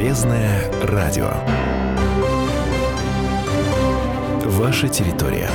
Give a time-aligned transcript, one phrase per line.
[0.00, 1.30] Полезное радио.
[4.46, 5.50] Ваша территория.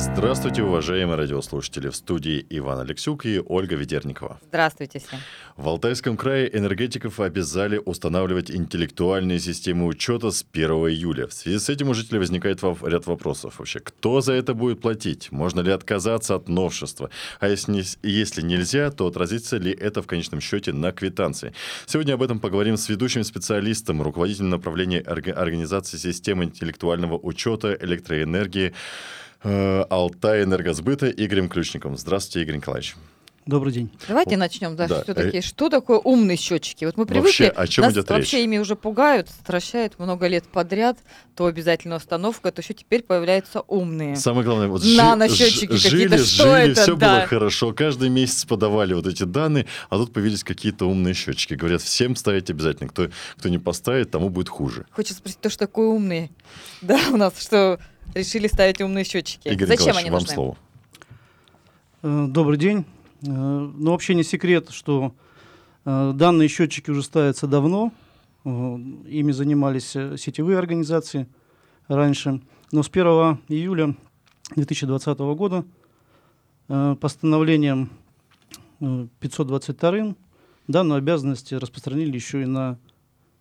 [0.00, 1.90] Здравствуйте, уважаемые радиослушатели.
[1.90, 4.40] В студии Иван Алексюк и Ольга Ведерникова.
[4.48, 5.20] Здравствуйте всем.
[5.58, 11.26] В Алтайском крае энергетиков обязали устанавливать интеллектуальные системы учета с 1 июля.
[11.26, 13.58] В связи с этим у жителей возникает ряд вопросов.
[13.58, 15.30] Вообще, кто за это будет платить?
[15.32, 17.10] Можно ли отказаться от новшества?
[17.38, 21.52] А если, если нельзя, то отразится ли это в конечном счете на квитанции?
[21.84, 28.72] Сегодня об этом поговорим с ведущим специалистом, руководителем направления организации системы интеллектуального учета электроэнергии
[29.42, 31.96] Алтай Энергосбыта Игорем Ключником.
[31.96, 32.96] Здравствуйте, Игорь Николаевич.
[33.46, 33.90] Добрый день.
[34.06, 34.76] Давайте начнем.
[34.76, 35.02] Да, да.
[35.02, 36.84] Что, такие, что такое умные счетчики?
[36.84, 38.44] Вот мы привыкли, вообще, о чем нас идет вообще речь?
[38.44, 40.98] ими уже пугают, стращают много лет подряд.
[41.34, 44.14] То обязательно установка, то еще теперь появляются умные.
[44.16, 46.18] Самое главное, вот наносчетчики какие-то.
[46.18, 46.82] Что жили, это?
[46.82, 47.16] все да.
[47.16, 47.72] было хорошо.
[47.72, 51.54] Каждый месяц подавали вот эти данные, а тут появились какие-то умные счетчики.
[51.54, 52.90] Говорят, всем ставить обязательно.
[52.90, 54.84] Кто, кто не поставит, тому будет хуже.
[54.92, 56.30] Хочется спросить, то, что такое умные?
[56.82, 57.78] Да, у нас что
[58.14, 59.48] решили ставить умные счетчики.
[59.48, 60.34] Игорь Зачем они вам нужны?
[60.34, 60.56] слово.
[62.02, 62.84] Э, добрый день.
[63.22, 65.14] Э, ну, вообще не секрет, что
[65.84, 67.92] э, данные счетчики уже ставятся давно.
[68.42, 71.26] Ими занимались сетевые организации
[71.88, 72.40] раньше.
[72.72, 73.04] Но с 1
[73.48, 73.94] июля
[74.56, 75.66] 2020 года
[76.66, 77.90] постановлением
[78.78, 80.14] 522
[80.68, 82.78] данную обязанность распространили еще и на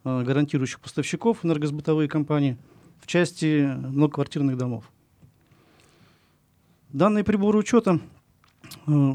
[0.04, 2.58] гарантирующих поставщиков энергосбытовые компании–
[3.02, 4.90] в части многоквартирных домов.
[6.90, 8.00] Данные приборы учета
[8.88, 9.14] э,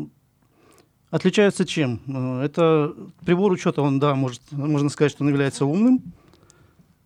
[1.10, 2.00] отличаются чем?
[2.06, 6.02] Э, это прибор учета, он, да, может, можно сказать, что он является умным,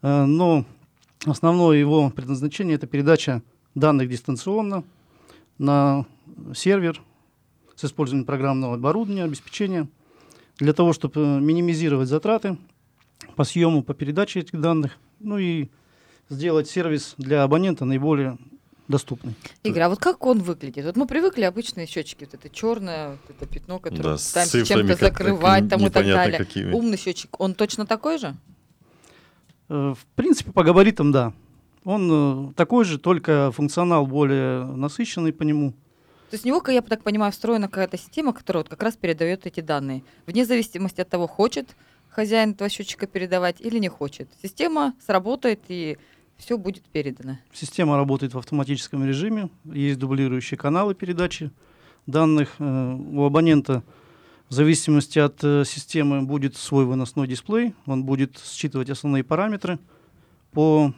[0.02, 0.66] э, но
[1.24, 3.42] основное его предназначение– это передача
[3.74, 4.84] данных дистанционно
[5.56, 6.04] на
[6.54, 7.02] сервер
[7.74, 9.88] с использованием программного оборудования, обеспечения,
[10.58, 12.58] для того, чтобы минимизировать затраты
[13.36, 15.68] по съему, по передаче этих данных, ну и
[16.28, 18.38] сделать сервис для абонента наиболее
[18.88, 19.34] доступный.
[19.62, 20.84] Игорь, а вот как он выглядит?
[20.84, 24.96] Вот мы привыкли обычные счетчики, вот это черное, вот это пятно, которое да, пытаемся чем-то
[24.96, 26.38] закрывать там и так далее.
[26.38, 26.72] Какими.
[26.72, 28.34] Умный счетчик, он точно такой же?
[29.68, 31.32] Э, в принципе, по габаритам, да.
[31.84, 35.72] Он э, такой же, только функционал более насыщенный по нему.
[36.30, 39.46] То есть в него, я так понимаю, встроена какая-то система, которая вот как раз передает
[39.46, 40.02] эти данные.
[40.26, 41.74] Вне зависимости от того, хочет
[42.10, 44.28] хозяин этого счетчика передавать или не хочет.
[44.42, 45.98] Система сработает и
[46.38, 47.38] все будет передано.
[47.52, 51.50] Система работает в автоматическом режиме, есть дублирующие каналы передачи
[52.06, 52.54] данных.
[52.58, 53.82] Э, у абонента
[54.48, 59.78] в зависимости от э, системы будет свой выносной дисплей, он будет считывать основные параметры
[60.52, 60.94] по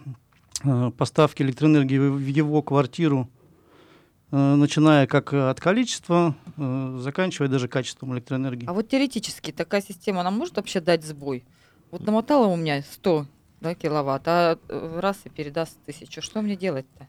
[0.62, 3.28] э, поставке электроэнергии в его квартиру,
[4.30, 8.68] начиная как от количества, заканчивая даже качеством электроэнергии.
[8.68, 11.42] А вот теоретически такая система, она может вообще дать сбой?
[11.90, 13.26] Вот намотала у меня 100
[13.60, 16.22] да, киловатт, а э, раз и передаст тысячу.
[16.22, 17.06] Что мне делать-то?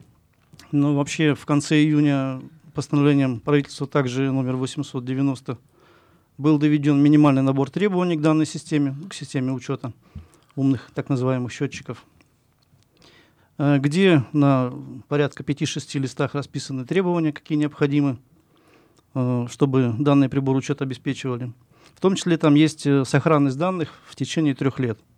[0.72, 2.42] Ну, вообще, в конце июня
[2.74, 5.58] постановлением правительства также номер 890
[6.38, 9.94] был доведен минимальный набор требований к данной системе, к системе учета
[10.56, 12.06] умных так называемых счетчиков,
[13.58, 14.74] э, где на
[15.08, 18.18] порядка 5-6 листах расписаны требования, какие необходимы,
[19.14, 21.54] э, чтобы данный прибор учета обеспечивали.
[21.96, 25.00] В том числе там есть сохранность данных в течение трех лет–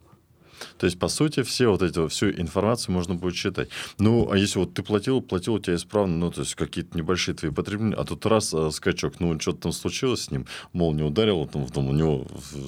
[0.78, 3.70] то есть, по сути, все вот эти, всю информацию можно будет читать.
[4.00, 7.36] Ну, а если вот ты платил, платил у тебя исправно, ну, то есть какие-то небольшие
[7.36, 11.04] твои потребления, а тут раз э, скачок, ну, что-то там случилось с ним, мол, не
[11.04, 12.28] ударил, там, там у него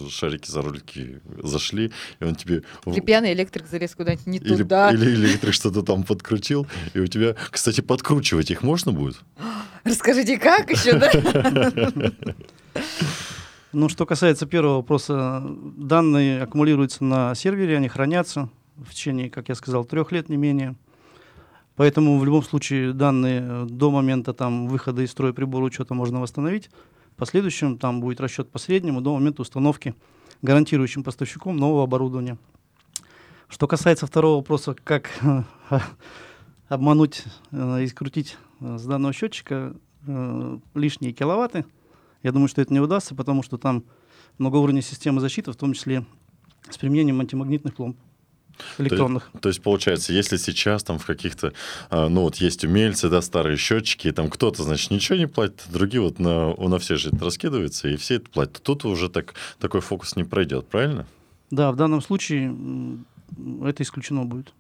[0.10, 2.64] шарики за ролики зашли, и он тебе...
[2.86, 4.92] Или пьяный электрик залез куда-нибудь не или, туда.
[4.92, 7.36] Или электрик что-то там подкрутил, и у тебя...
[7.52, 9.18] Кстати, подкручивать их можно будет?
[9.84, 12.12] Расскажите, как еще, да?
[13.78, 15.44] Ну, что касается первого вопроса,
[15.76, 18.48] данные аккумулируются на сервере, они хранятся
[18.78, 20.78] в течение, как я сказал, трех лет не менее.
[21.76, 26.70] Поэтому в любом случае данные до момента там, выхода из строя прибора учета можно восстановить.
[27.12, 29.94] В последующем там будет расчет по среднему до момента установки
[30.42, 32.38] гарантирующим поставщиком нового оборудования.
[33.50, 35.10] Что касается второго вопроса, как
[36.70, 39.74] обмануть э, и скрутить э, с данного счетчика
[40.08, 41.66] э, лишние киловатты–
[42.26, 43.84] я думаю, что это не удастся, потому что там
[44.40, 46.04] многоуровневая система защиты, в том числе
[46.68, 47.98] с применением антимагнитных пломб
[48.80, 49.30] электронных.
[49.34, 51.54] То, то есть, получается, если сейчас там в каких-то,
[51.92, 55.66] а, ну вот есть умельцы, да, старые счетчики, и там кто-то, значит, ничего не платит,
[55.70, 59.08] а другие вот на, на все же это раскидывается, и все это платят, тут уже
[59.10, 61.06] так, такой фокус не пройдет, правильно?
[61.52, 62.56] Да, в данном случае
[63.64, 64.52] это исключено будет.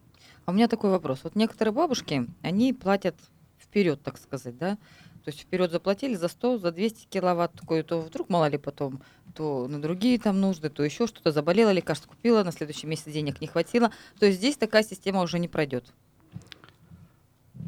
[0.45, 1.21] А у меня такой вопрос.
[1.23, 3.15] Вот некоторые бабушки, они платят
[3.59, 4.77] вперед, так сказать, да,
[5.25, 9.01] То есть вперед заплатили за 100, за 200 киловатт, такое, то вдруг мало ли потом,
[9.33, 13.41] то на другие там нужды, то еще что-то заболело, лекарство купила, на следующий месяц денег
[13.41, 13.89] не хватило.
[14.19, 15.91] То есть здесь такая система уже не пройдет.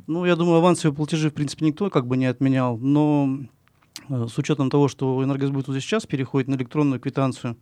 [0.06, 3.40] Ну, я думаю, авансовые платежи, в принципе, никто как бы не отменял, но
[4.08, 7.58] э, с учетом того, что энергосбыт уже сейчас переходит на электронную квитанцию,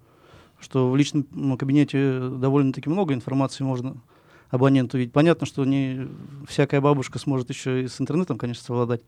[0.60, 3.96] что в личном кабинете довольно-таки много информации можно
[4.50, 5.14] абоненту видеть.
[5.14, 6.10] Понятно, что не
[6.50, 9.02] всякая бабушка сможет еще и с интернетом, конечно, совладать.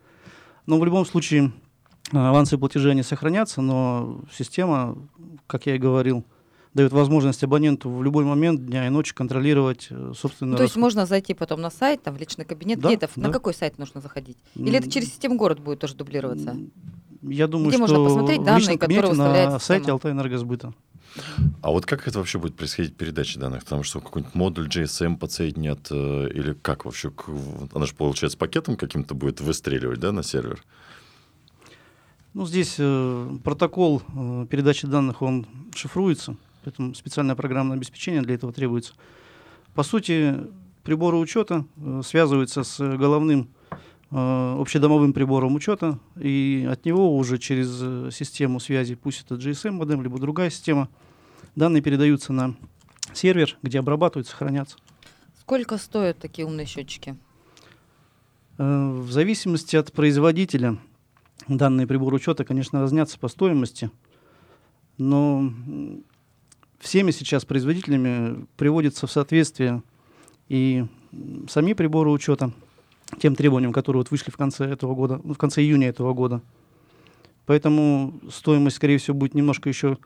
[0.67, 1.51] Но в любом случае
[2.11, 4.97] э, авансовые платежи, они сохранятся, но система,
[5.47, 6.23] как я и говорил,
[6.73, 10.51] дает возможность абоненту в любой момент дня и ночи контролировать э, собственно.
[10.51, 13.09] Ну, то есть можно зайти потом на сайт, там, в личный кабинет, Да, где это,
[13.15, 13.27] да.
[13.27, 14.37] на какой сайт нужно заходить?
[14.55, 16.55] Или это через систему город будет тоже дублироваться?
[17.23, 19.59] Я думаю, Где что можно посмотреть в данные, личном которые кабинете на система?
[19.59, 20.73] сайте Алтайэнергосбыта.
[21.61, 23.63] А вот как это вообще будет происходить передача данных?
[23.63, 27.11] Потому что какой-нибудь модуль GSM подсоединят э, или как вообще?
[27.73, 30.63] Она же, получается, пакетом каким-то будет выстреливать, да, на сервер?
[32.33, 38.53] Ну, здесь э, протокол э, передачи данных, он шифруется, поэтому специальное программное обеспечение для этого
[38.53, 38.93] требуется.
[39.73, 40.35] По сути,
[40.83, 43.49] приборы учета э, связываются с головным
[44.09, 50.17] общедомовым прибором учета, и от него уже через э, систему связи, пусть это GSM-модем, либо
[50.17, 50.87] другая система,
[51.55, 52.55] данные передаются на
[53.13, 54.77] сервер, где обрабатываются, хранятся.
[55.41, 57.17] Сколько стоят такие умные счетчики?
[58.57, 60.77] Э, В зависимости от производителя
[61.49, 63.91] данные приборы учета, конечно, разнятся по стоимости,
[64.97, 65.51] но
[66.79, 69.83] всеми сейчас производителями приводится в соответствие
[70.47, 70.85] и
[71.49, 72.53] сами приборы учета
[73.19, 76.41] тем требованиям, которые вот вышли в конце этого года, ну, в конце июня этого года.
[77.45, 79.97] Поэтому стоимость, скорее всего, будет немножко еще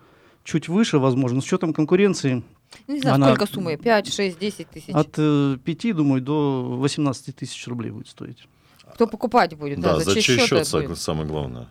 [0.44, 2.44] чуть выше, возможно, с учетом конкуренции
[2.88, 3.78] Ну, не знаю, Она- сколько суммы?
[3.78, 4.94] 5, 6, 10 тысяч?
[4.94, 8.48] от э, 5, думаю, до 18 тысяч рублей будет стоить.
[8.94, 9.80] Кто покупать будет?
[9.80, 10.98] Да, за, за чей счет счет будет?
[10.98, 11.68] самое главное?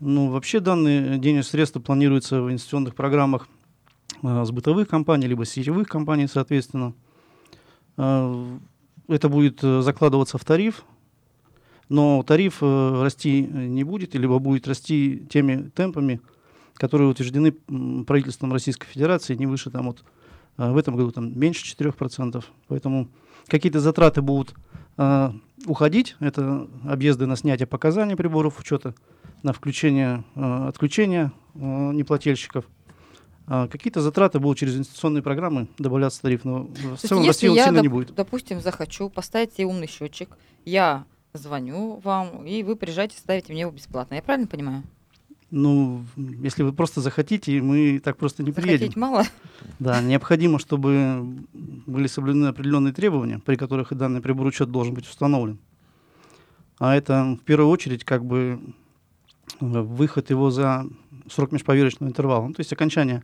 [0.00, 3.46] Ну, вообще данные денежные средства планируются в инвестиционных программах
[4.22, 6.94] э, с бытовых компаний, либо сетевых компаний, соответственно.
[7.96, 8.58] Э,
[9.08, 10.84] это будет э, закладываться в тариф,
[11.88, 16.20] но тариф э, расти не будет, либо будет расти теми темпами,
[16.74, 17.52] которые утверждены
[18.04, 20.04] правительством Российской Федерации, не выше там вот
[20.58, 22.44] э, в этом году там меньше 4%.
[22.68, 23.08] Поэтому
[23.46, 24.54] какие-то затраты будут
[24.96, 25.30] э,
[25.66, 26.16] уходить.
[26.20, 28.94] Это объезды на снятие показаний приборов учета,
[29.42, 32.64] на включение, э, отключение э, неплательщиков.
[33.54, 37.56] А какие-то затраты будут через инвестиционные программы добавляться тариф, но в То целом расти он
[37.58, 38.14] сильно не доп- будет.
[38.14, 41.04] допустим, захочу поставить себе умный счетчик, я
[41.34, 44.14] звоню вам, и вы приезжаете, ставите мне его бесплатно.
[44.14, 44.84] Я правильно понимаю?
[45.50, 48.78] Ну, если вы просто захотите, мы так просто не приедем.
[48.78, 49.24] Захотеть мало?
[49.78, 55.06] Да, необходимо, чтобы были соблюдены определенные требования, при которых и данный прибор учет должен быть
[55.06, 55.58] установлен.
[56.78, 58.60] А это в первую очередь как бы
[59.60, 60.86] э, выход его за
[61.32, 63.22] срок межповерочного интервала, ну, то есть окончание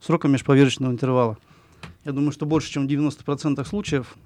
[0.00, 1.38] срока межповерочного интервала.
[2.04, 4.16] Я думаю, что больше, чем в 90% случаев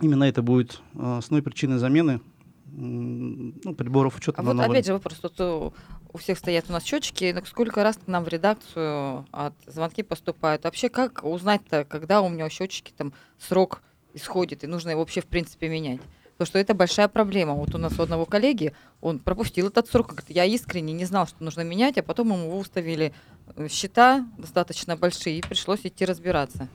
[0.00, 2.20] именно это будет э, основной причиной замены
[2.66, 4.70] ну, приборов учета А вот новые.
[4.70, 5.70] опять же вопрос, тут э,
[6.12, 10.02] у всех стоят у нас счетчики, но сколько раз к нам в редакцию от звонки
[10.02, 10.64] поступают?
[10.64, 13.82] Вообще, как узнать-то, когда у меня счетчики там срок
[14.14, 16.00] исходит, и нужно его вообще в принципе менять?
[16.36, 17.54] Потому что это большая проблема.
[17.54, 21.26] Вот у нас у одного коллеги, он пропустил этот срок, говорит, я искренне не знал,
[21.26, 23.14] что нужно менять, а потом ему выставили
[23.56, 26.68] э, счета достаточно большие, и пришлось идти разбираться.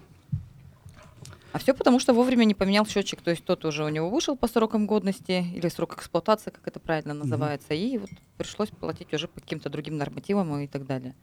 [1.54, 3.22] А все потому, что вовремя не поменял счетчик.
[3.22, 6.80] То есть тот уже у него вышел по срокам годности или срок эксплуатации, как это
[6.80, 7.74] правильно называется.
[7.74, 11.14] И вот пришлось платить уже по каким-то другим нормативам и так далее.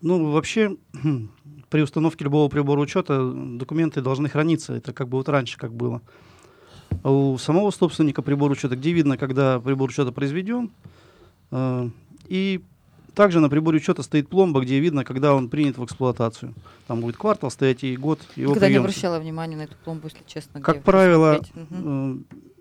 [0.00, 0.76] Ну, вообще,
[1.70, 4.74] при установке любого прибора учета документы должны храниться.
[4.74, 6.02] Это как бы вот раньше как было.
[7.02, 10.70] А у самого собственника прибора учета, где видно, когда прибор учета произведен.
[11.50, 11.88] э,
[12.26, 12.60] и
[13.14, 16.54] также на приборе учета стоит пломба, где видно, когда он принят в эксплуатацию.
[16.86, 18.84] Там будет квартал стоять и год его Никогда не приема.
[18.84, 20.60] обращала внимания на эту пломбу, если честно.
[20.60, 22.16] Как правило, э,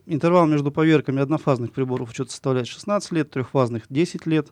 [0.08, 4.48] интервал между поверками однофазных приборов учета составляет 16 лет, трехфазных 10 лет.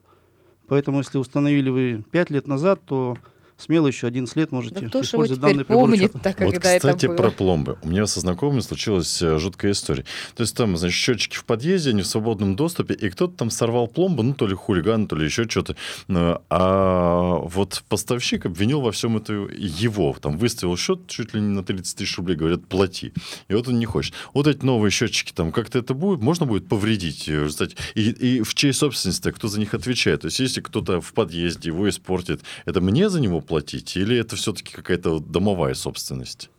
[0.67, 3.17] Поэтому, если установили вы 5 лет назад, то
[3.58, 6.20] смело еще 11 лет можете Да кто использовать данный прибор помнит, учета.
[6.20, 7.16] так вот, когда кстати, это было?
[7.16, 7.78] про пломбы.
[7.84, 10.04] У меня со знакомыми случилась э, жуткая история.
[10.36, 13.88] То есть там, значит, счетчики в подъезде, они в свободном доступе, и кто-то там сорвал
[13.88, 15.76] пломбу, ну, то ли хулиган, то ли еще что-то.
[16.08, 20.16] Ну, А вот поставщик обвинил во всем это его.
[20.22, 23.14] Там выставил счет чуть ли не на 30 тысяч рублей, говорят, плати.
[23.48, 24.14] И вот он не хочет.
[24.34, 27.28] Вот эти новые счетчики, там как-то это будет, можно будет повредить.
[27.30, 30.22] э, кстати, И, и в чьей собственности, кто за них отвечает?
[30.22, 33.96] То есть, если кто-то в подъезде его испортит, это мне за него платить?
[33.96, 36.50] Или это все-таки какая-то домовая собственность?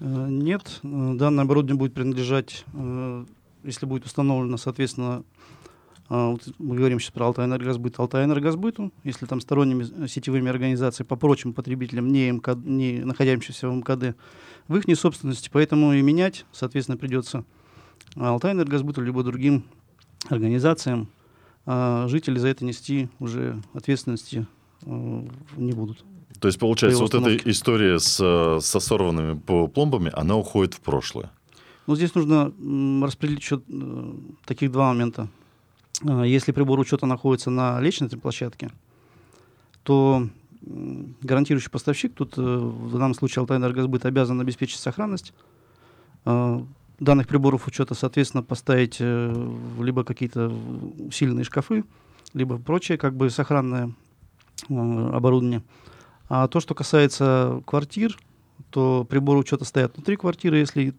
[0.00, 3.24] Э, Нет, э, данное оборудование будет принадлежать, э,
[3.64, 5.22] если будет установлено, соответственно,
[6.08, 8.00] вот мы говорим сейчас про Алтайэнергосбыт.
[8.00, 14.16] Алтайэнергосбыту, если там сторонними сетевыми организациями по прочим потребителям, не, МК, не находящимся в МКД,
[14.66, 17.44] в их собственности, поэтому и менять, соответственно, придется
[18.16, 19.62] Алтайэнергосбыту, либо другим
[20.28, 21.08] организациям.
[21.64, 24.48] А жители за это нести уже ответственности
[24.82, 26.04] не будут.
[26.40, 28.16] То есть, получается, вот эта история с,
[28.60, 31.30] со сорванными пломбами, она уходит в прошлое?
[31.86, 32.52] Ну, здесь нужно
[33.04, 34.12] распределить еще э,
[34.46, 35.28] таких два момента.
[36.06, 38.70] А, если прибор учета находится на личной площадке,
[39.82, 40.26] то
[40.62, 45.32] гарантирующий поставщик, тут э, в данном случае Алтайэнергосбыт обязан обеспечить сохранность
[47.00, 49.48] данных приборов учета, соответственно, поставить э,
[49.80, 50.48] либо какие-то
[50.98, 51.84] усиленные шкафы,
[52.34, 53.92] либо прочее как бы сохранное
[54.68, 55.62] э, оборудование.
[56.30, 58.18] А то, что касается квартир,
[58.70, 60.94] то приборы учета стоят внутри квартиры, если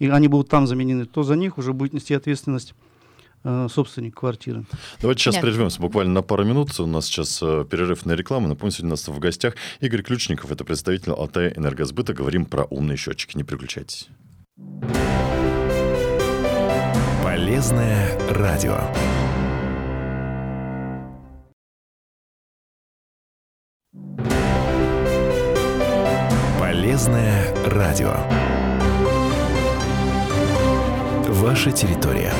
[0.00, 2.74] и они будут там заменены, то за них уже будет нести ответственность
[3.46, 4.64] Э, собственник квартиры.
[5.02, 5.42] Давайте сейчас Нет.
[5.42, 6.80] прервемся буквально на пару минут.
[6.80, 8.48] У нас сейчас э, перерыв на рекламу.
[8.48, 12.14] Напомню, сегодня у нас в гостях Игорь Ключников, это представитель Алтай Энергосбыта.
[12.14, 13.36] Говорим про умные счетчики.
[13.36, 14.08] Не переключайтесь.
[17.22, 18.78] Полезное радио.
[26.94, 28.14] Полезное радио.
[31.26, 32.32] Ваша территория.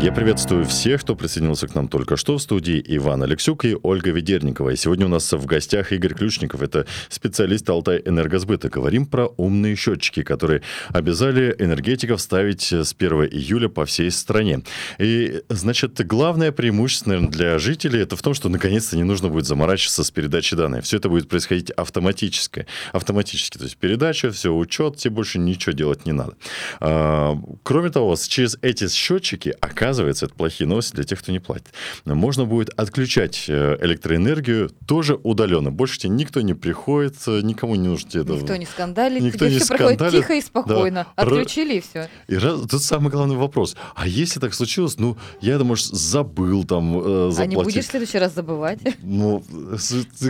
[0.00, 2.80] Я приветствую всех, кто присоединился к нам только что в студии.
[2.86, 4.70] Иван Алексюк и Ольга Ведерникова.
[4.70, 6.62] И сегодня у нас в гостях Игорь Ключников.
[6.62, 8.68] Это специалист Алтай Энергосбыта.
[8.68, 14.62] Говорим про умные счетчики, которые обязали энергетиков ставить с 1 июля по всей стране.
[15.00, 19.46] И, значит, главное преимущество, наверное, для жителей это в том, что наконец-то не нужно будет
[19.46, 20.84] заморачиваться с передачей данных.
[20.84, 22.66] Все это будет происходить автоматически.
[22.92, 23.58] Автоматически.
[23.58, 26.34] То есть передача, все, учет, тебе больше ничего делать не надо.
[26.78, 31.38] А, кроме того, через эти счетчики, оказывается, оказывается, это плохие новости для тех, кто не
[31.38, 31.68] платит.
[32.04, 35.70] Можно будет отключать э, электроэнергию тоже удаленно.
[35.70, 38.34] Больше тебе никто не приходит, э, никому не нужно тебе...
[38.34, 39.98] Никто не скандалит, никто тебе не все скандалит.
[39.98, 41.06] проходит тихо и спокойно.
[41.16, 41.22] Да.
[41.22, 42.08] Отключили и все.
[42.28, 43.76] И раз, тут самый главный вопрос.
[43.94, 47.40] А если так случилось, ну, я, может, забыл там э, заплатить.
[47.40, 48.80] А не будешь в следующий раз забывать?
[49.00, 49.42] Ну,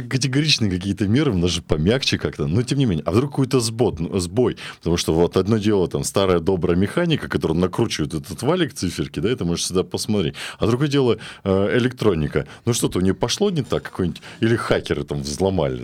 [0.08, 2.46] категоричные какие-то меры, даже помягче как-то.
[2.46, 3.02] Но, тем не менее.
[3.06, 4.56] А вдруг какой-то ну, сбой?
[4.78, 9.30] Потому что вот одно дело, там, старая добрая механика, которая накручивает этот валик циферки, да,
[9.30, 10.34] это можешь сюда посмотреть.
[10.58, 12.46] А другое дело э, электроника.
[12.64, 15.82] Ну что-то у нее пошло не так какой-нибудь, или хакеры там взломали,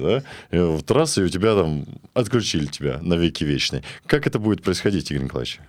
[0.51, 3.83] да, вот раз, и у тебя там отключили тебя на веки вечные.
[4.07, 5.61] Как это будет происходить, Игорь Николаевич?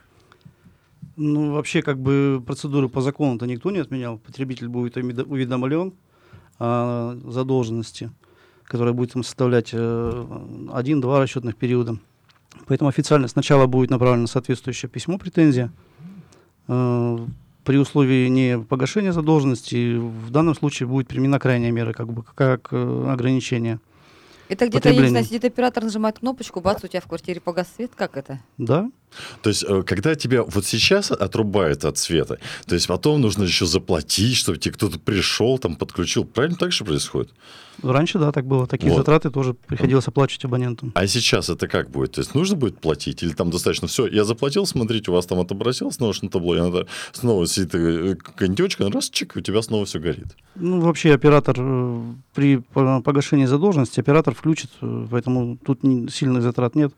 [1.17, 4.17] Ну, вообще, как бы процедуры по закону-то никто не отменял.
[4.17, 5.93] Потребитель будет уведомлен
[6.59, 8.11] о задолженности,
[8.63, 10.25] которая будет ему составлять э,
[10.73, 11.97] один-два расчетных периода.
[12.67, 15.71] Поэтому официально сначала будет направлено соответствующее письмо, претензия.
[17.65, 22.69] При условии не погашения задолженности в данном случае будет применена крайняя мера, как бы как
[22.71, 23.79] э, ограничение.
[24.47, 27.67] Это где-то, я не знаю, сидит оператор, нажимает кнопочку, бац, у тебя в квартире погас
[27.75, 28.39] свет, как это?
[28.59, 28.91] Да.
[29.41, 33.65] То есть, э, когда тебя вот сейчас отрубают от света, то есть потом нужно еще
[33.65, 36.25] заплатить, чтобы тебе кто-то пришел, там подключил.
[36.25, 37.31] Правильно так же происходит?
[37.83, 38.67] Раньше, да, так было.
[38.67, 38.97] Такие вот.
[38.97, 40.91] затраты тоже приходилось оплачивать абонентам.
[40.95, 42.13] А сейчас это как будет?
[42.13, 43.23] То есть нужно будет платить?
[43.23, 46.59] Или там достаточно все, я заплатил, смотрите, у вас там отобразилось снова на табло, и
[46.59, 50.35] надо снова сидит э, кондючка, раз, чик, у тебя снова все горит.
[50.55, 52.01] Ну, вообще оператор э,
[52.33, 55.81] при погашении задолженности, оператор включит, поэтому тут
[56.11, 56.93] сильных затрат нет.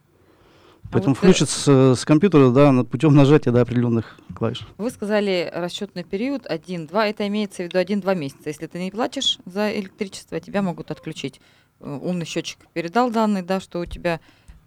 [0.91, 4.65] Поэтому а вот включит с, с компьютера да, путем нажатия до определенных клавиш.
[4.77, 6.89] Вы сказали расчетный период 1-2.
[7.09, 8.43] Это имеется в виду 1-2 месяца.
[8.45, 11.41] Если ты не платишь за электричество, тебя могут отключить.
[11.79, 14.19] Э, умный счетчик передал данные, да, что у тебя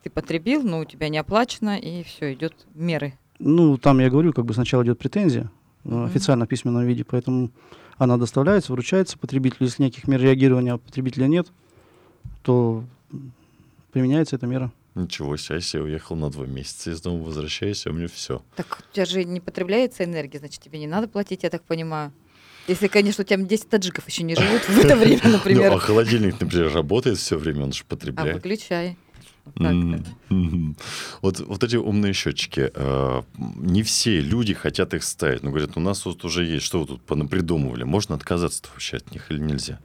[0.02, 3.14] ты потребил, но у тебя не оплачено, и все, идет меры.
[3.38, 5.50] Ну, там я говорю, как бы сначала идет претензия
[5.84, 6.06] mm-hmm.
[6.06, 7.50] официально в письменном виде, поэтому
[7.98, 9.66] она доставляется, вручается потребителю.
[9.66, 11.48] Если никаких мер реагирования потребителя нет,
[12.42, 12.84] то
[13.92, 14.70] применяется эта мера.
[14.94, 18.42] Ничего себе, я уехал на два месяца из дома, возвращаюсь, а у меня все.
[18.56, 22.12] Так у тебя же не потребляется энергия, значит, тебе не надо платить, я так понимаю.
[22.66, 25.70] Если, конечно, у тебя 10 таджиков еще не живут в это время, ну, например.
[25.70, 28.32] Ну, а холодильник, например, работает все время, он же потребляет.
[28.32, 28.96] А выключай.
[31.22, 35.42] Вот, вот эти умные счетчики, э, не все люди хотят их ставить.
[35.42, 37.84] Но говорят, у нас тут уже есть, что вы тут понапридумывали.
[37.84, 39.80] Можно отказаться вообще от них или нельзя?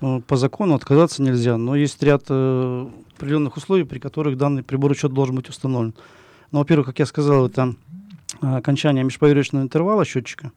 [0.00, 4.90] Э, по закону отказаться нельзя, но есть ряд э, определенных условий, при которых данный прибор
[4.90, 5.94] учета должен быть установлен.
[6.50, 7.74] Ну, во-первых, как я сказал, это
[8.40, 10.52] э, окончание межповерочного интервала счетчика.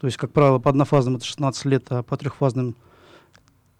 [0.00, 2.76] То есть, как правило, по однофазным это 16 лет, а по трехфазным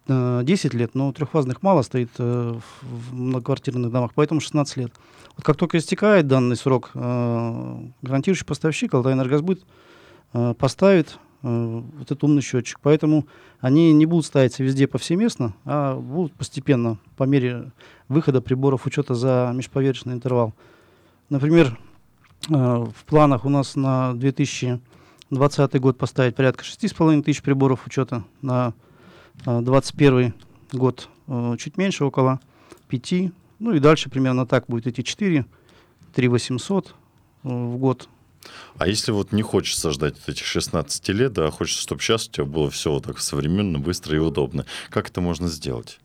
[0.08, 0.94] э, 10 лет.
[0.94, 4.92] Но трехфазных мало стоит э, в многоквартирных домах, поэтому 16 лет.
[5.36, 9.62] Вот как только истекает данный срок, э, гарантирующий поставщик Алтайэнергосбыт
[10.32, 12.78] э, поставит э, этот умный счетчик.
[12.82, 13.26] Поэтому
[13.60, 17.70] они не будут ставиться везде повсеместно, а будут постепенно по мере
[18.08, 20.54] выхода приборов учета за межповерочный интервал.
[21.28, 21.78] Например,
[22.48, 28.72] э, в планах у нас на 2020 год поставить порядка 6,5 тысяч приборов учета, на
[29.44, 30.34] 2021
[30.72, 31.08] год
[31.58, 32.40] чуть меньше, около
[32.88, 35.44] 5, ну и дальше примерно так будет идти 4,
[36.14, 36.94] 3 800
[37.42, 38.08] в год
[38.76, 42.30] а если вот не хочется ждать этих 16 лет, да, а хочется, чтобы сейчас у
[42.30, 45.98] тебя было все вот так современно, быстро и удобно, как это можно сделать?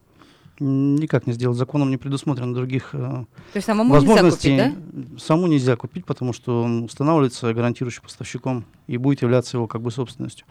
[0.60, 1.58] Никак не сделать.
[1.58, 4.52] Законом не предусмотрено других э, То есть самому возможностей.
[4.52, 5.20] Нельзя купить, да?
[5.20, 9.90] Саму нельзя купить, потому что он устанавливается гарантирующим поставщиком и будет являться его как бы
[9.90, 10.46] собственностью.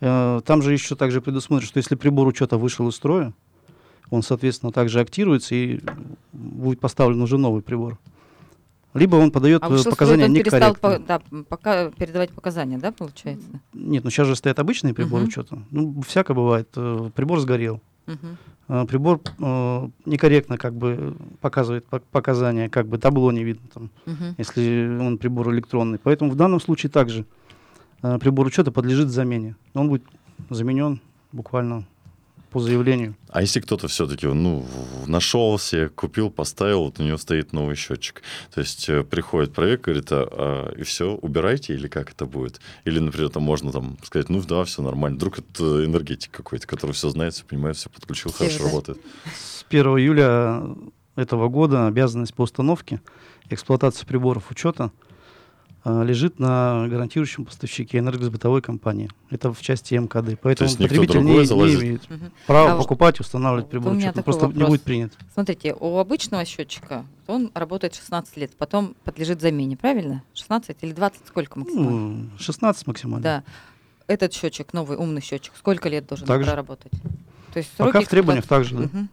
[0.00, 3.32] Э, там же еще также предусмотрено, что если прибор учета вышел из строя,
[4.10, 5.80] он, соответственно, также актируется и
[6.32, 7.98] будет поставлен уже новый прибор.
[8.96, 10.74] Либо он подает а показания он некорректно.
[10.74, 13.46] по, да, пока, передавать показания, да, получается?
[13.72, 15.28] Нет, ну сейчас же стоят обычные приборы uh-huh.
[15.28, 15.58] учета.
[15.70, 16.68] Ну, всяко бывает.
[16.76, 17.80] Э, прибор сгорел.
[18.06, 18.86] Uh-huh.
[18.86, 24.34] Прибор э, некорректно как бы показывает показания, как бы табло не видно там, uh-huh.
[24.38, 25.98] если он прибор электронный.
[25.98, 27.26] Поэтому в данном случае также
[28.02, 29.56] э, прибор учета подлежит замене.
[29.74, 30.04] Он будет
[30.50, 31.00] заменен
[31.32, 31.84] буквально
[32.56, 33.14] по заявлению.
[33.28, 34.64] А если кто-то все-таки ну,
[35.06, 38.22] нашел себе, купил, поставил, вот у него стоит новый счетчик.
[38.54, 42.62] То есть э, приходит проект, говорит, а, а, и все, убирайте, или как это будет?
[42.86, 45.16] Или, например, там можно там сказать, ну да, все нормально.
[45.18, 48.98] Вдруг это энергетик какой-то, который все знает, все понимает, все подключил, все хорошо работает.
[49.26, 50.62] С 1 июля
[51.14, 53.02] этого года обязанность по установке
[53.50, 54.92] эксплуатации приборов учета–
[55.86, 59.08] лежит на гарантирующем поставщике энергосбытовой компании.
[59.30, 60.38] Это в части МКД.
[60.40, 62.30] Поэтому потребитель не, не имеет угу.
[62.46, 63.92] права а покупать, устанавливать прибор.
[63.92, 64.54] Он просто вопрос.
[64.54, 65.12] не будет принят.
[65.32, 70.22] Смотрите, у обычного счетчика он работает 16 лет, потом подлежит замене, правильно?
[70.34, 71.90] 16 или 20, сколько максимально?
[71.90, 73.22] Ну, 16 максимально.
[73.22, 73.44] Да.
[74.08, 76.92] Этот счетчик, новый умный счетчик, сколько лет должен так проработать?
[77.52, 78.84] То есть Пока в требованиях также, да.
[78.84, 79.08] Угу.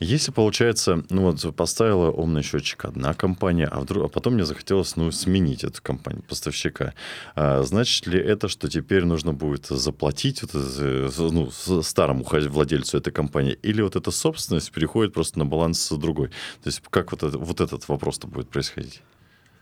[0.00, 4.96] Если, получается, ну вот поставила умный счетчик одна компания, а, вдруг, а потом мне захотелось
[4.96, 6.94] ну, сменить эту компанию, поставщика,
[7.34, 11.50] а, значит ли это, что теперь нужно будет заплатить вот это, ну,
[11.82, 16.28] старому владельцу этой компании, или вот эта собственность переходит просто на баланс другой?
[16.62, 19.02] То есть как вот, это, вот этот вопрос-то будет происходить?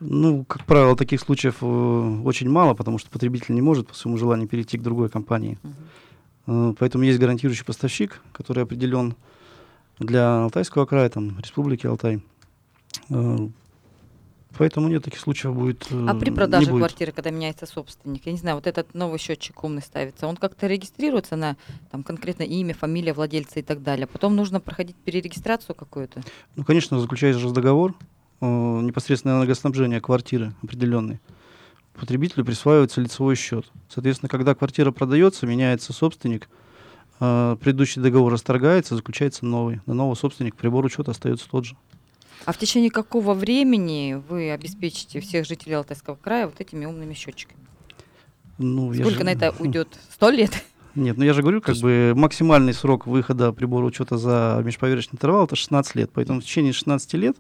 [0.00, 1.66] Ну, как правило, таких случаев э,
[2.24, 5.58] очень мало, потому что потребитель не может по своему желанию перейти к другой компании.
[5.62, 6.76] Uh-huh.
[6.78, 9.16] Поэтому есть гарантирующий поставщик, который определен
[9.98, 12.20] для Алтайского края, там, Республики Алтай.
[13.10, 13.48] Э,
[14.56, 15.86] поэтому нет таких случаев будет.
[15.90, 19.82] А при продаже квартиры, когда меняется собственник, я не знаю, вот этот новый счетчик умный
[19.82, 21.56] ставится, он как-то регистрируется на
[21.90, 24.06] там конкретно имя, фамилия владельца и так далее.
[24.06, 26.22] Потом нужно проходить перерегистрацию какую-то.
[26.56, 27.94] Ну, конечно, заключается же договор
[28.40, 31.20] э, непосредственно энергоснабжения квартиры определенной.
[31.94, 33.72] Потребителю присваивается лицевой счет.
[33.88, 36.65] Соответственно, когда квартира продается, меняется собственник, э,
[37.18, 39.80] предыдущий договор расторгается, заключается новый.
[39.86, 41.76] На нового собственника прибор учета остается тот же.
[42.44, 47.60] А в течение какого времени вы обеспечите всех жителей Алтайского края вот этими умными счетчиками?
[48.58, 49.24] Ну, Сколько же...
[49.24, 49.98] на это уйдет?
[50.10, 50.64] Сто лет?
[50.96, 55.44] Нет, ну я же говорю, как бы максимальный срок выхода прибора учета за межповерочный интервал
[55.44, 56.10] это 16 лет.
[56.12, 57.36] Поэтому в течение 16 лет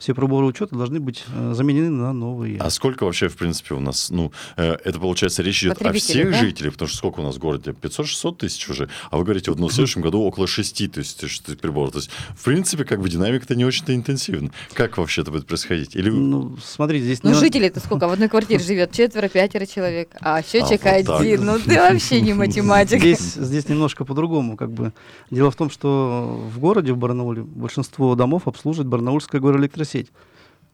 [0.00, 2.58] все проборы учета должны быть э, заменены на новые.
[2.58, 6.30] А сколько вообще, в принципе, у нас, ну, э, это получается речь идет о всех
[6.30, 6.38] да?
[6.38, 7.72] жителях, потому что сколько у нас в городе?
[7.72, 11.92] 500-600 тысяч уже, а вы говорите, вот ну, в следующем году около 6 тысяч приборов.
[11.92, 14.50] То есть, в принципе, как бы динамика-то не очень-то интенсивна.
[14.72, 15.94] Как вообще это будет происходить?
[15.94, 16.08] Или...
[16.08, 17.22] Ну, смотрите, здесь...
[17.22, 17.36] Ну, не...
[17.36, 18.08] жителей-то сколько?
[18.08, 21.40] В одной квартире живет четверо, пятеро человек, а счетчик а, вот один.
[21.40, 21.46] Так.
[21.46, 22.99] Ну, ты вообще не математик.
[23.00, 24.92] Здесь, здесь немножко по-другому, как бы.
[25.30, 30.12] Дело в том, что в городе, в Барнауле, большинство домов обслуживает Барнаульская горэлектросеть.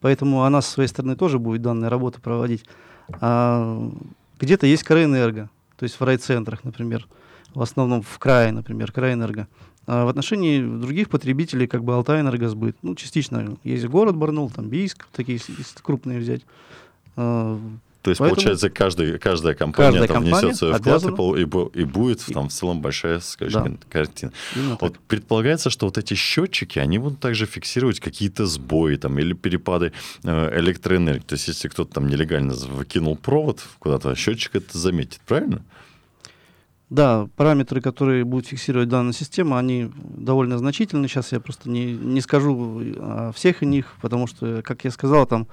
[0.01, 2.65] Поэтому она с своей стороны тоже будет данные работы проводить.
[3.21, 3.91] А
[4.41, 7.07] где-то есть Крайэнерго, то есть в райцентрах, например,
[7.55, 9.47] в основном в крае, например, Крайэнерго.
[9.87, 15.07] А в отношении других потребителей, как бы Алтайэнергосбыт, ну, частично есть город Барнаул, там Бийск,
[15.12, 15.39] такие
[15.81, 16.43] крупные взять.
[18.07, 21.03] То есть, Поэтому получается, каждый, каждая компания каждая там компания внесет свой вклад
[21.75, 23.87] и, и, будет там в целом большая, скажем, да.
[23.90, 24.33] картина.
[24.55, 25.03] Именно вот так.
[25.09, 29.92] предполагается, что вот эти счетчики, они будут также фиксировать какие-то сбои там или перепады
[30.23, 31.25] э, электроэнергии.
[31.25, 35.64] То есть, если кто-то там нелегально выкинул провод куда-то, счетчик это заметит, правильно?
[36.88, 41.09] Да, параметры, которые будут фиксировать данная система, они довольно значительны.
[41.09, 45.49] Сейчас я просто не, не скажу о всех них, потому что, как я сказал, там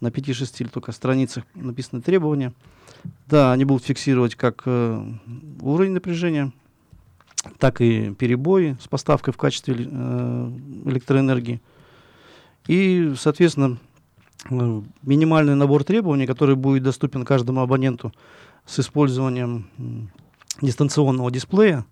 [0.00, 2.52] на 5-6 или только страницах написаны требования.
[3.26, 5.12] Да, они будут фиксировать как э,
[5.60, 6.52] уровень напряжения,
[7.58, 10.50] так и перебои с поставкой в качестве э,
[10.86, 11.60] электроэнергии.
[12.66, 13.78] И, соответственно,
[14.50, 18.12] э, минимальный набор требований, который будет доступен каждому абоненту
[18.66, 20.10] с использованием м,
[20.62, 21.84] дистанционного дисплея,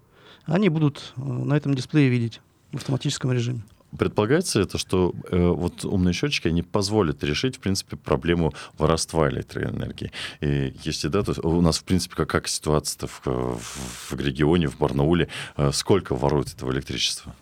[0.44, 2.40] они будут э, на этом дисплее видеть
[2.72, 3.62] в автоматическом режиме.
[3.96, 10.12] Предполагается это, что э, вот умные счетчики, они позволят решить, в принципе, проблему воровства электроэнергии.
[10.40, 14.68] И если да, то у нас, в принципе, как, как ситуация в, в, в регионе,
[14.68, 17.34] в Барнауле, э, сколько воруют этого электричества?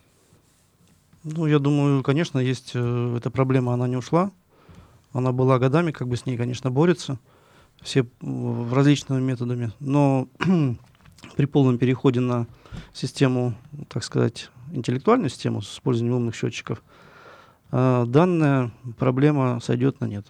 [1.22, 4.32] Ну, я думаю, конечно, есть э, эта проблема, она не ушла.
[5.12, 7.18] Она была годами, как бы с ней, конечно, борются
[7.82, 9.72] все э, различными методами.
[9.80, 10.28] Но
[11.36, 12.46] при полном переходе на
[12.92, 13.54] систему,
[13.88, 16.82] так сказать, интеллектуальную систему с использованием умных счетчиков,
[17.72, 20.26] э, данная проблема сойдет на нет.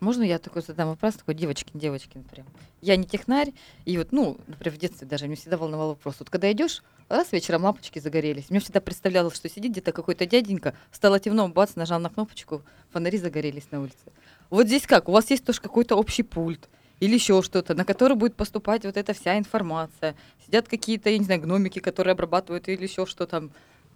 [0.00, 2.46] Можно я такой задам вопрос, такой девочкин прям.
[2.82, 3.54] Я не технарь,
[3.86, 6.16] и вот, ну, например, в детстве даже мне всегда волновал вопрос.
[6.18, 8.50] Вот когда идешь, раз вечером лампочки загорелись.
[8.50, 13.16] Мне всегда представлялось, что сидит где-то какой-то дяденька, стало темно, бац, нажал на кнопочку, фонари
[13.16, 14.12] загорелись на улице.
[14.50, 15.08] Вот здесь как?
[15.08, 16.68] У вас есть тоже какой-то общий пульт
[17.00, 20.14] или еще что-то, на который будет поступать вот эта вся информация.
[20.44, 23.52] Сидят какие-то, я не знаю, гномики, которые обрабатывают или еще что там,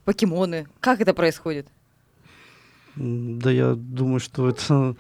[0.09, 0.67] покемоны.
[0.81, 1.67] Как это происходит?
[2.97, 4.97] Да я думаю, что это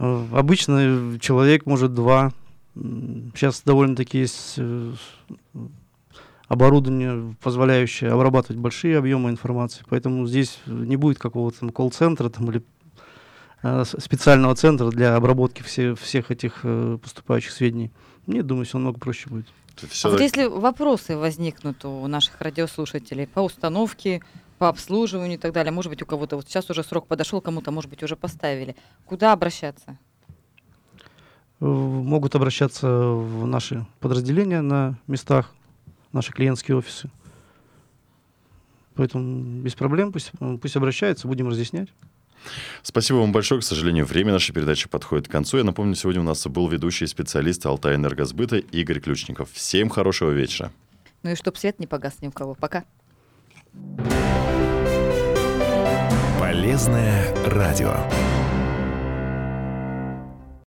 [0.00, 2.32] э, обычно человек может два.
[2.74, 4.92] Сейчас довольно-таки есть э,
[6.48, 12.64] оборудование, позволяющее обрабатывать большие объемы информации, поэтому здесь не будет какого-то колл-центра там, или
[13.62, 16.62] э, специального центра для обработки все, всех этих
[17.00, 17.92] поступающих сведений.
[18.26, 19.46] Мне думаю, все намного проще будет.
[20.04, 24.22] А вот если вопросы возникнут у наших радиослушателей по установке,
[24.58, 27.70] по обслуживанию и так далее, может быть, у кого-то вот сейчас уже срок подошел, кому-то,
[27.70, 29.98] может быть, уже поставили, куда обращаться?
[31.60, 35.52] Э, могут обращаться в наши подразделения на местах,
[36.12, 37.10] наши клиентские офисы.
[38.94, 40.30] Поэтому без проблем, пусть,
[40.62, 41.88] пусть обращаются, будем разъяснять.
[42.82, 43.60] Спасибо вам большое.
[43.60, 45.58] К сожалению, время нашей передачи подходит к концу.
[45.58, 49.48] Я напомню, сегодня у нас был ведущий специалист Алтай Энергосбыта Игорь Ключников.
[49.52, 50.72] Всем хорошего вечера.
[51.22, 52.54] Ну и чтоб свет не погас ни у кого.
[52.54, 52.84] Пока.
[56.38, 57.96] Полезное радио.